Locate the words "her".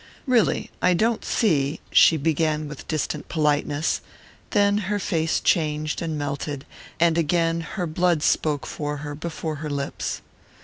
4.89-4.97, 7.75-7.85, 9.05-9.13, 9.57-9.69